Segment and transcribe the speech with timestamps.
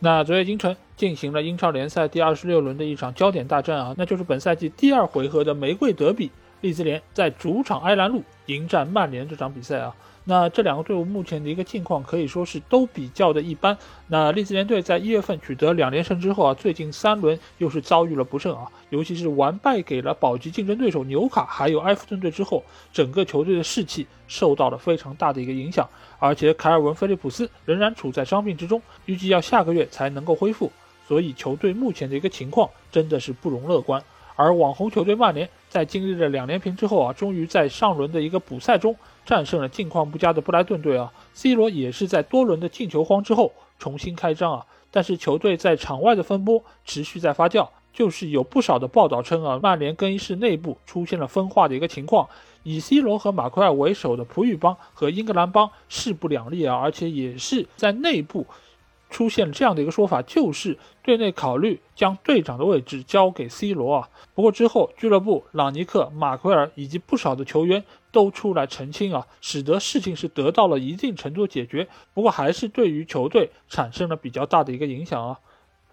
[0.00, 6.30] 那昨夜今晨进行了英超联赛第二十六轮的一场焦点大战啊，那就是本赛季第二回合的玫瑰德比，
[6.60, 9.94] 利兹联在主场埃兰路迎战曼联这场比赛啊。
[10.24, 13.74] 那这两个队伍目前的一个境况可以说是都比较的一般。
[14.08, 22.62] 那利兹联队在一月份取得两连胜之后啊，最近三轮又是遭遇了不胜啊，尤其是完败给了保级竞争对手纽卡还有埃弗顿队之后，
[22.92, 25.88] 整个球队的士气受到了非常大的一个影响。
[26.18, 30.70] 而且凯尔文·菲利普斯仍然处在伤病之中，预计要下个月才能够恢复，
[31.06, 34.02] 所以球队目前的一个情况真的是不容乐观。
[34.38, 38.94] 而网红球队曼联在经历了两连平之后啊，终于在上轮的一个补赛中
[39.26, 41.12] 战胜了境况不佳的布莱顿队啊。
[41.34, 52.28] C 罗也是在多轮的进球荒之后重新开张啊，但是球队在场外的风波持续在发酵，就是有不少的报道称啊，曼联更衣室内部出现了分化的一个情况，
[52.62, 58.46] 以 C 罗和马奎尔为首的葡语帮和英格兰帮势不两立啊，而且也是在内部。
[59.10, 64.08] 出现这样的一个说法，就是队内考虑将队长的位置交给 C 罗啊。
[64.34, 67.82] 不过之后，俱乐部、朗尼克、马奎尔以及不少的球员
[68.12, 71.88] 都出来澄清啊，使得事情是得到了一定程度解决。
[72.14, 75.38] 不过还是对于球队产生了比较大的一个影响啊。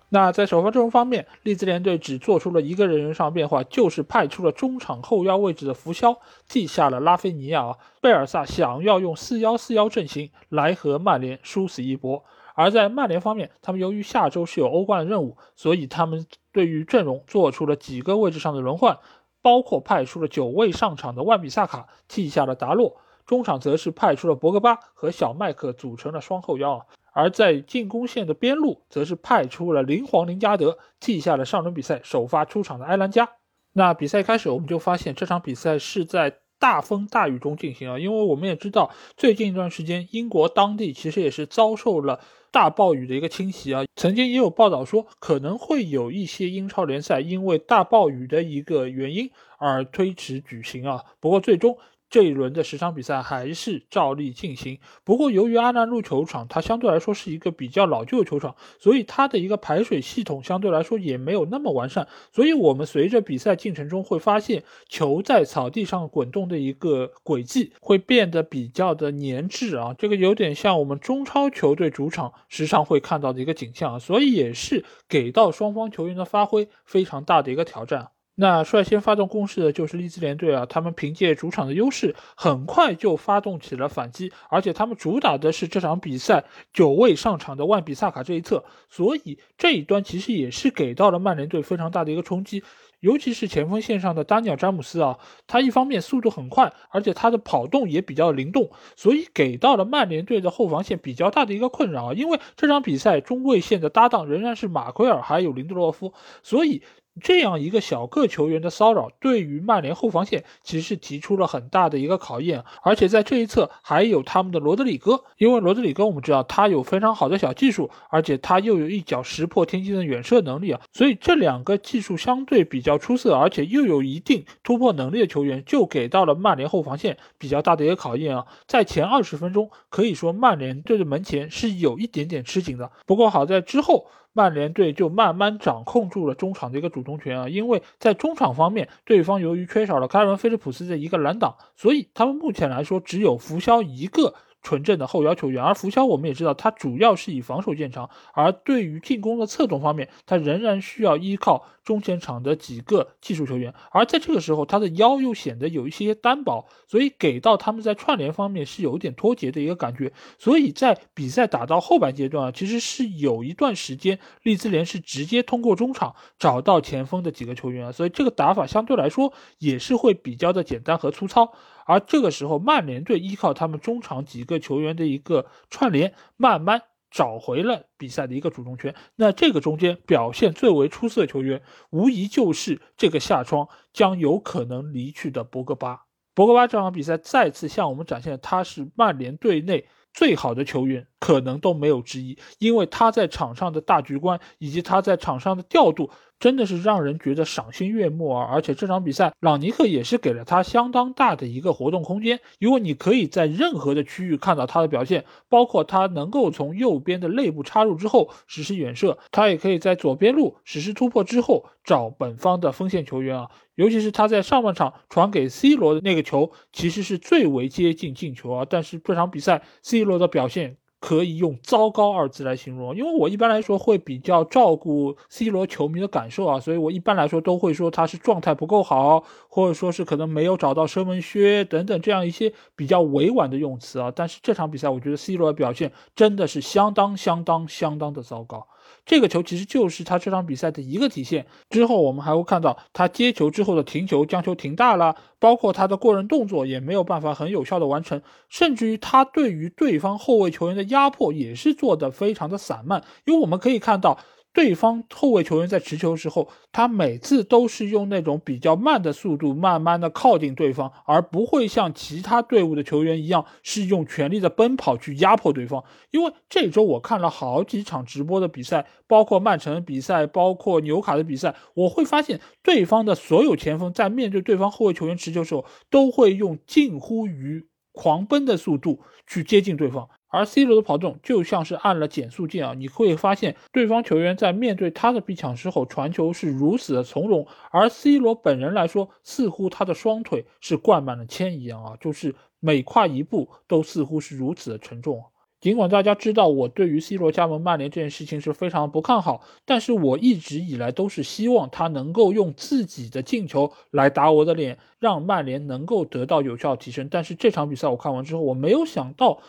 [0.09, 7.77] 那在首发阵容方面，利兹联队只做出了一个人员上变化，就是派出了中场后腰位置的福肖，记下了拉菲尼亚啊。
[8.01, 12.23] 贝尔萨想要用四幺四幺阵型来和曼联殊死一搏。
[12.55, 18.97] 而在曼联方面，他们由于下周是有欧冠的任务，所以他们对于阵容做出了几个位置上的轮换，
[19.41, 33.29] 包括派出了久未上场的万比萨卡替下了达洛，中场则是派出了博格巴和小麦克组成了双后腰，而在进攻线的边路则是派出了灵皇林加德替下了上轮比赛首发出场的埃兰加。
[33.73, 36.39] 那比赛开始，我们就发现这场比赛是在。
[36.65, 43.83] 大风大雨中进行啊，因为我们也知道，最近一段时间英国当地其实也是遭受了大暴雨的一个侵袭啊。
[43.95, 51.03] 曾经也有报道说，可能会有一些英超联赛因为大暴雨的一个原因而推迟举行啊。
[51.19, 51.77] 不过最终。
[52.09, 78.14] 这一轮的十场比赛还是照例进行，不过由于阿兰路球场它相对来说是一个比较老旧的球场，所以它的一个排水系统相对来说也没有那么完善，所以我们随着比赛进程中会发现球在草地上滚动的一个轨迹会变得比较的粘滞啊，这个有点像我们中超球队主场时常会看到的一个景象啊，所以也是给到双方球员的发挥非常大的一个挑战。
[78.37, 86.43] 那率先发动攻势的就是利兹联队啊，他们凭借主场的优势，很快就发动起了反击，而且他们主打的是这场比赛
[86.73, 92.61] 久未上场的万比萨卡这一侧，所以这一端其实也是给到了曼联队非常大的一个冲击，
[92.99, 106.13] 尤其是前锋线上的丹尼尔詹姆斯啊，他一方面速度很快，而且他的跑动也比较灵动，所以给到了曼联队的后防线比较大的一个困扰，因为这场比赛中卫线的搭档仍然是马奎尔还有林德洛夫，
[106.43, 106.81] 所以。
[107.21, 112.63] 这样一个小个球员的骚扰，对于曼联后防线其实是提出了很大的一个考验。
[112.83, 128.45] 而且在这一侧还有他们的罗德里戈，因为罗德里戈我们知道他有非常好的小技术，而且他又有一脚石破天惊的远射能力啊，所以这两个技术相对比较出色，而且又有一定突破能力的球员，就给到了曼联后防线比较大的一个考验啊。
[128.67, 134.07] 在前二十分钟，可以说曼联队的门前是有一点点吃紧的，不过好在之后。
[134.35, 144.33] 曼联队就慢慢掌控住了中场的一个主动权啊，因为在中场方面，对方由于缺少了凯文·菲利普斯的一个拦挡，所以他们目前来说只有福肖一个。
[144.65, 171.53] 纯正的后腰球员，而福肖我们也知道，他主要是以防守见长，而对于进攻的侧重方面，他仍然需要依靠中前场的几个技术球员，而在这个时候，他的腰又显得有一些单薄，所以给到他们在串联方面是有一点脱节的一个感觉，所以在比赛打到后半阶段啊，其实是有一段时间，利兹联是直接通过中场找到前锋的几个球员啊，所以这个打法相对来说也是会比较的简单和粗糙。
[171.85, 178.93] 而这个时候，曼联队依靠他们中场几个球员的一个串联，慢慢找回了比赛的一个主动权。
[179.15, 181.61] 那这个中间表现最为出色的球员，
[181.91, 186.01] 无疑就是这个下窗将有可能离去的博格巴。
[186.33, 192.37] 博格巴这场比赛再次向我们展现，他是曼联队内最好的球员，可能都没有之一。
[192.59, 196.09] 因为他在场上的大局观以及他在场上的调度，
[196.39, 198.43] 真的是让人觉得赏心悦目啊！
[198.43, 220.77] 而且这场比赛，朗尼克也是给了他相当大的一个活动空间，因为你可以在任何的区域看到他的表现，包括他能够从右边的内部插入之后实施远射，他也可以在左边路实施突破之后找本方的锋线球员啊，尤其是他在上半场传给 C 罗的那个球，其实是最为接近进球啊，但是这场比赛 C 罗的表现。
[220.99, 234.11] 可以用糟糕二字来形容，因为我一般来说会比较照顾 C 罗球迷的感受啊，所以我一般来说都会说他是状态不够好，或者说是可能没有找到射门靴等等这样一些比较委婉的用词啊。
[234.15, 238.67] 但是这场比赛，我觉得 C 罗的表现真的是相当相当相当的糟糕。
[239.05, 241.45] 这个球其实就是他这场比赛的一个体现。
[241.69, 253.03] 之后我们还会看到他接球之后的停球将球停大了，包括他的过人动作也没有办法很有效的完成，甚至于他对于对方后卫球员的压迫也是做的非常的散漫。
[253.25, 254.17] 因为我们可以看到。
[254.55, 265.83] 对方后卫球员在持球时候，他每次都是用那种比较慢的速度，慢慢的靠近对方，而不会像其他队伍的球员一样，是用全力的奔跑去压迫对方。
[266.11, 280.07] 因为这周我看了好几场直播的比赛，包括曼城比赛，包括纽卡的比赛，我会发现对方的所有前锋在面对对方后卫球员持球时候，都会用近乎于狂奔的速度去接近对方。
[280.35, 282.73] 而 C 罗的跑动就像是按了减速键啊！
[282.73, 295.23] 你会发现，对方球员在面对他的逼抢时候，传球是如此的从容；而 C 罗本人来说，似乎他的双腿是灌满了铅一样啊，就是每跨一步都似乎是如此的沉重。
[295.61, 307.07] 尽管大家知道我对于 C 罗加盟曼联这件事情是非常不看好，但是我一直以来都是希望他能够用自己的进球来打我的脸，让曼联能够得到有效提升。
[307.09, 309.39] 但是这场比赛我看完之后，我没有想到。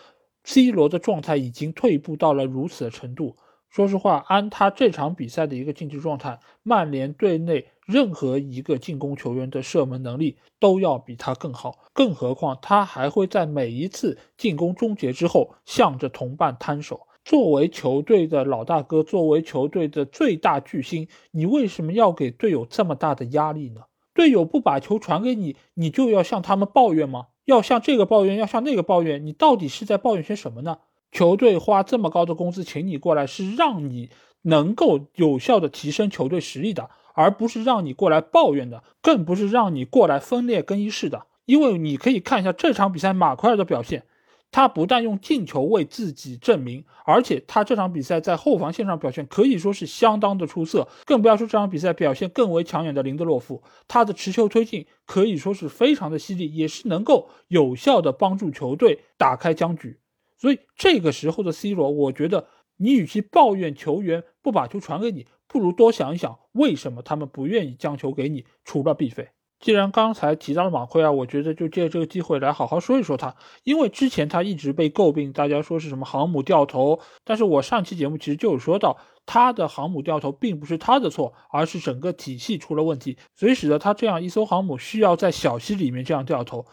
[0.47, 3.37] C 罗的状态已经退步到了如此的程度。
[3.69, 11.75] 说实话，按他这场比赛的一个竞技状态，曼联队内任何一个进攻球员的射门能力都要比他更好。
[11.93, 17.07] 更何况，他还会在每一次进攻终结之后向着同伴摊手。
[17.25, 23.83] 作为球队的老大哥，作为球队的最大巨星，你为什么要给队友这么大的压力呢？
[24.15, 27.27] 队友不把球传给你，你就要向他们抱怨吗？
[27.47, 30.79] 要向这个抱怨，要向那个抱怨，你到底是在抱怨些什么呢？
[31.11, 34.11] 球队花这么高的工资请你过来，是让你
[34.43, 41.27] 能够有效的提升球队实力的，而不是让你过来抱怨的，更不是让你过来分裂更衣室的。
[41.47, 44.03] 因为你可以看一下这场比赛马奎尔的表现。
[44.51, 59.99] 他不但用进球为自己证明，而且他这场比赛在后防线上表现可以说是相当的出色，更不要说这场比赛表现更为抢眼的林德洛夫，他的持球推进可以说是非常的犀利，也是能够有效的帮助球队打开僵局。
[60.39, 62.47] 所以这个时候的 C 罗，我觉得
[62.77, 69.29] 你与其抱怨球员不把球传给你，不如多想一想为什么他们不愿意将球给你，除了必费。
[69.67, 73.35] 既然刚才提到了马奎尔，我觉得就借这个机会来好好说一说他，
[73.65, 78.97] 因为之前他一直被诟病，大家说是什么航母掉头，但是我上期节目其实就有说到，
[79.27, 86.65] 他的航母掉头并不是他的错，而是整个体系出了问题，所以使得他这样一艘航母需要在小溪里面这样掉头，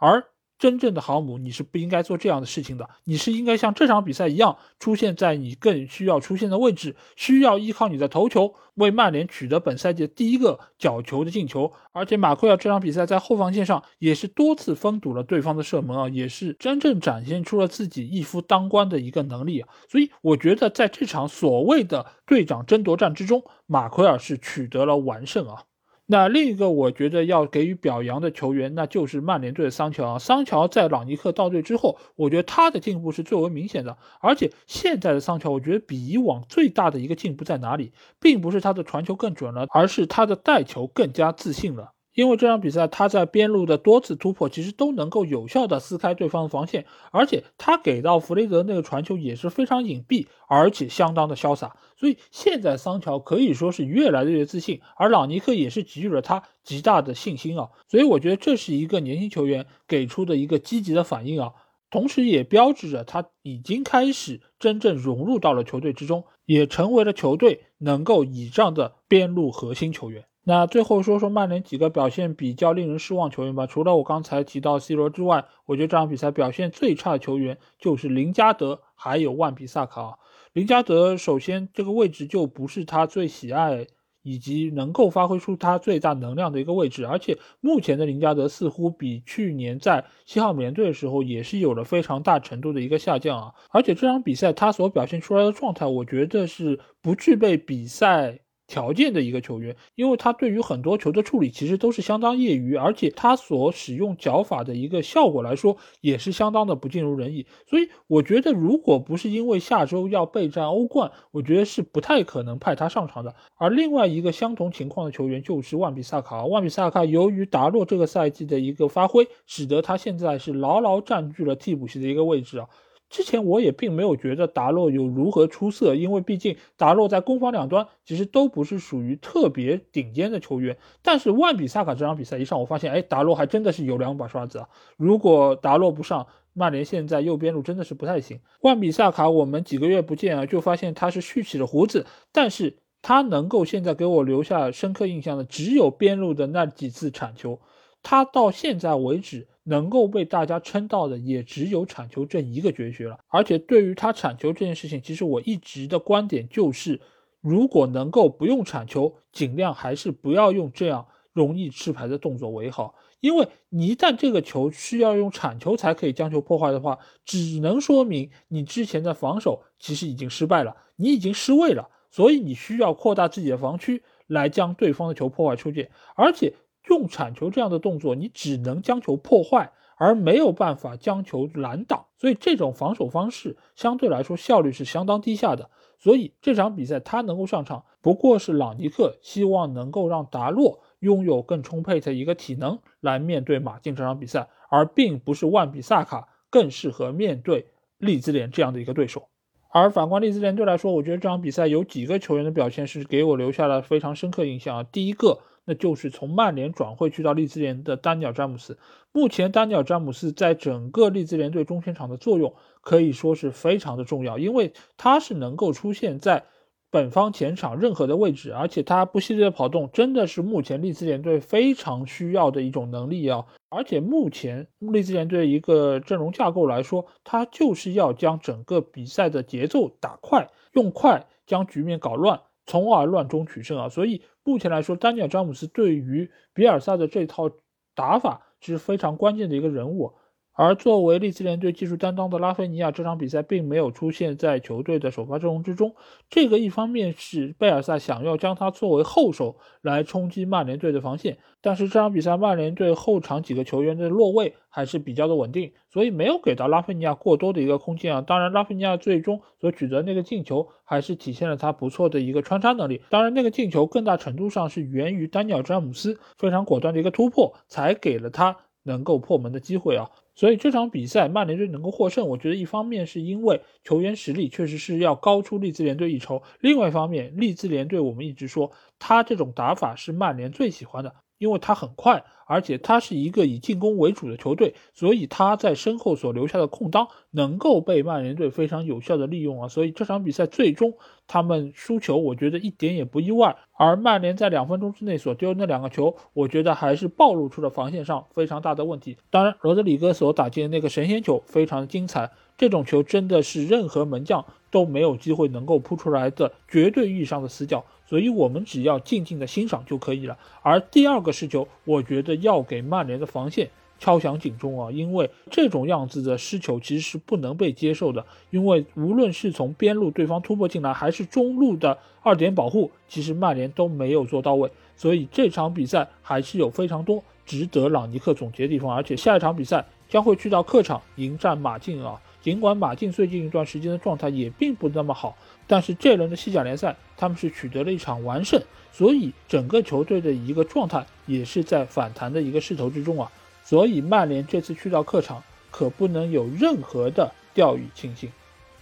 [0.00, 0.24] 而。
[0.60, 2.86] 真正的航母，你是不应该做这样的事情的。
[3.04, 11.72] 你是应该像这场比赛一样，出现在你更需要出现的位置，需要依靠你的头球，为曼联取得本赛季第一个角球的进球。
[11.92, 19.68] 而且马奎尔这场比赛在后防线上也是多次封堵了对方的射门啊，也是真正展现出了自己一夫当关的一个能力啊。
[19.88, 25.64] 所以我觉得在这场所谓的队长争夺战之中，马奎尔是取得了完胜啊。
[26.10, 30.18] 那另一个我觉得要给予表扬的球员，那就是曼联队的桑乔啊。
[30.18, 33.96] 桑乔在朗尼克到队之后，我觉得他的进步是最为明显的。
[34.20, 41.92] 而且现在的桑乔，我觉得比以往最大的一个进步在哪里，并不是他的传球更准了，而是他的带球更加自信了。
[42.20, 51.78] 因为这场比赛他在边路的多次突破，其实都能够有效的撕开对方的防线，而且他给到弗雷德那个传球也是非常隐蔽，而且相当的潇洒。
[51.96, 57.70] 所以现在桑乔可以说是越来越自信，而朗尼克也是给予了他极大的信心啊。
[57.88, 61.52] 所以我觉得这是一个年轻球员给出的一个积极的反应啊，
[61.90, 70.26] 同时也标志着他已经开始真正融入到了球队之中，也成为了球队能够倚仗的边路核心球员。
[70.50, 73.68] 那最后说说曼联几个表现比较令人失望球员吧。
[73.68, 80.18] 除了我刚才提到 C 罗之外，我觉得这场比赛表现最差的球员就是林加德，还有万比萨卡。
[80.52, 83.86] 林加德首先这个位置就不是他最喜爱
[84.22, 93.54] 以及能够发挥出他最大能量的一个位置，而且目前的林加德似乎比去年在七号联队的时候也是有了非常大程度的一个下降啊。
[93.70, 98.40] 而且这场比赛他所表现出来的状态，我觉得是不具备比赛。
[98.70, 107.46] 条件的一个球员，因为他对于很多球的处理其实都是相当业余，而且他所使用脚法的一个效果来说也是相当的不尽如人意。
[107.66, 113.34] 所以我觉得，如果不是因为下周要备战欧冠，我觉得是不太可能派他上场的。
[113.56, 116.46] 而另外一个相同情况的球员就是万比萨卡。
[116.46, 122.68] 万比萨卡由于达洛这个赛季的一个发挥，使得他现在是牢牢占据了替补席的一个位置啊。
[123.10, 130.78] 之前我也并没有觉得达洛有如何出色，因为毕竟达洛在攻防两端其实都不是属于特别顶尖的球员。
[131.02, 134.68] 但是万比萨卡这场比赛一上，我发现，哎，达洛还真的是有两把刷子啊！
[134.96, 138.38] 如果达洛不上，曼联现在右边路真的是不太行。
[138.60, 147.58] 万比萨卡我们几个月不见啊，就发现他是蓄起了胡子，但是他能够现在给我留下深刻印象的，只有边路的那几次铲球。
[148.04, 149.48] 他到现在为止。
[149.70, 153.20] 能够被大家称道的也只有铲球这一个绝学了。
[153.28, 157.00] 而且对于他铲球这件事情，其实我一直的观点就是，
[157.40, 162.96] 如果能够不用铲球，尽量还是不要用这样容易吃牌的动作为好。
[163.20, 176.54] 因为你一旦这个球需要用铲球才可以将球破坏的话，只能说明你之前的防守其实已经失败了，你已经失位了，所以你需要扩大自己的防区来将对方的球破坏出界，而且。
[176.90, 185.70] 用铲球这样的动作，你只能将球破坏，而没有办法将球拦挡，所以这种防守方式相对来说效率是相当低下的。
[186.00, 197.68] 所以这场比赛他能够上场，不过是朗尼克希望能够让达洛拥有更充沛的一个体能来面对马竞这场比赛，而并不是万比萨卡更适合面对
[197.98, 199.28] 利兹联这样的一个对手。
[199.72, 204.82] 而反观利兹联队来说，我觉得这场比赛有几个球员的表现是给我留下了非常深刻印象啊。
[204.82, 205.38] 第一个。
[205.70, 208.76] 那就是从曼联转会去到利兹联的丹尼尔詹姆斯。
[209.12, 216.42] 目前，丹尼尔詹姆斯在整个利兹联队中前场的作用可以说是非常的重要，因为他是能够出现在
[216.90, 223.46] 本方前场任何的位置，而且他不系列的跑动真的是目前利兹联队非常需要的一种能力啊！
[223.68, 232.40] 而且目前利兹联队一个阵容架构来说，他就是要将整个比赛的节奏打快，用快将局面搞乱。
[232.66, 237.48] 从而乱中取胜啊，所以目前来说，丹尼尔·詹姆斯对于比尔萨的这套
[237.94, 240.16] 打法是非常关键的一个人物。
[240.62, 245.94] 而作为利兹联队技术担当的拉菲尼亚，这场比赛并没有出现在球队的首发阵容之中。
[246.28, 258.20] 这个一方面是贝尔萨想要将他作为后手来冲击曼联队的防线，但是这场比赛曼联队后场几个球员的落位还是比较的稳定，所以没有给到拉菲尼亚过多的一个空间啊。
[258.20, 263.00] 当然，拉菲尼亚最终所取得那个进球，还是体现了他不错的一个穿插能力。
[263.08, 270.10] 当然，那个进球更大程度上是源于丹尼尔·詹姆斯非常果断的一个突破，才给了他能够破门的机会啊。
[270.40, 281.14] 所以这场比赛曼联队能够获胜，我觉得一方面是因为球员实力确实是要高出利兹联队一筹，另外一方面，利兹联队我们一直说他这种打法是曼联最喜欢的。
[281.40, 289.68] 因为他很快，而且他是一个以进攻为主的球队，所以他在身后所留下的空当能够被曼联队非常有效的利用啊。
[289.68, 290.92] 所以这场比赛最终
[291.26, 293.56] 他们输球，我觉得一点也不意外。
[293.72, 299.16] 而曼联在两分钟之内所丢那两个球，我觉得还是暴露出了防线上非常大的问题。
[299.30, 307.82] 当然，罗德里戈所打进的那个神仙球非常的精彩，这种球真的是任何门将都没有机会能够扑出来的绝对意义上的死角。
[308.10, 310.36] 所以我们只要静静的欣赏就可以了。
[310.62, 318.26] 而第二个失球，我觉得要给曼联的防线敲响警钟啊，因为这种样子的失球其实是不能被接受的。
[318.50, 324.68] 因为无论是从边路对方突破进来，还是中路的二点保护，其实曼联都没有做到位。
[324.96, 328.92] 所以这场比赛还是有非常多值得朗尼克总结的地方。
[328.92, 332.20] 而且下一场比赛将会去到客场迎战马竞啊。
[332.42, 335.36] 尽管马竞最近一段时间的状态也并不那么好。
[335.70, 338.60] 但是这轮的西甲联赛，他们是取得了一场完胜，
[338.90, 343.30] 所以整个球队的一个状态也是在反弹的一个势头之中啊。
[343.64, 348.28] 所以曼联这次去到客场，可不能有任何的掉以轻心。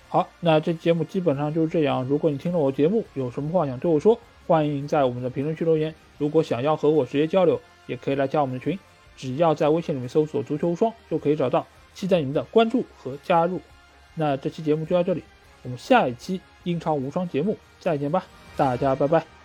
[0.08, 2.04] 好，那这节目基本上就是这样。
[2.04, 5.94] 如果你听了我节目，有什么话想对我说，欢迎在我们的评论区留言。
[6.16, 8.78] 如果想要和我直接交流，也可以来加我们的群，
[9.14, 11.66] 只要在微信里面搜索“足球无双”就可以找到。
[11.92, 13.60] 期待你们的关注和加入。
[14.14, 15.22] 那这期节目就到这里，
[15.62, 16.40] 我们下一期。
[16.68, 18.24] 英超无双节目，再见吧，
[18.56, 19.37] 大家拜拜。